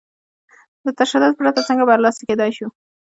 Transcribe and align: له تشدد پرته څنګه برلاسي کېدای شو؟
له 0.85 0.91
تشدد 0.99 1.31
پرته 1.39 1.61
څنګه 1.67 1.83
برلاسي 1.89 2.23
کېدای 2.29 2.51
شو؟ 2.57 2.67